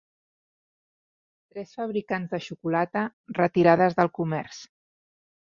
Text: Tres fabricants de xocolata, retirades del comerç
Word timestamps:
Tres 1.51 1.73
fabricants 1.81 2.33
de 2.33 2.41
xocolata, 2.47 3.05
retirades 3.41 4.01
del 4.01 4.13
comerç 4.19 4.61